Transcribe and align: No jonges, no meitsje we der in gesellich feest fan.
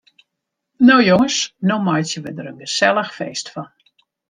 No 0.89 0.95
jonges, 1.07 1.37
no 1.71 1.77
meitsje 1.89 2.19
we 2.25 2.31
der 2.41 2.49
in 2.55 2.59
gesellich 2.65 3.13
feest 3.21 3.53
fan. 3.55 3.71